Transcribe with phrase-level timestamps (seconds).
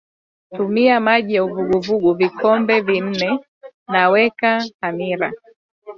[0.55, 3.39] tumia maji ya uvuguvugu vikombe vinne
[3.87, 5.33] na weka hamira